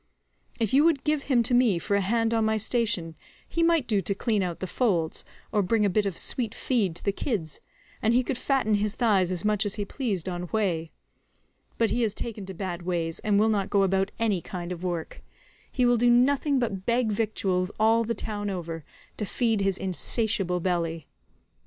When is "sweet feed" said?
6.17-6.95